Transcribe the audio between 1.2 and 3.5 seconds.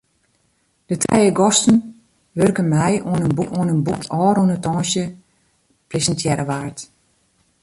gasten wurken mei oan in